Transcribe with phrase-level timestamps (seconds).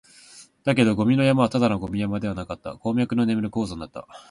[0.63, 4.07] だけど、ゴミの山はただのゴミ山ではなかった、鉱脈の眠る鉱山だった